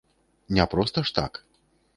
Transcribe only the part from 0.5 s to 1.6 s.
Не проста ж так.